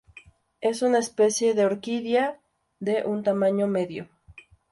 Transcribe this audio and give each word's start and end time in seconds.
Es 0.61 0.81
una 0.81 0.97
especie 0.97 1.53
de 1.53 1.63
orquídea 1.63 2.41
de 2.79 3.05
un 3.05 3.21
tamaño 3.21 3.67
medio. 3.67 4.09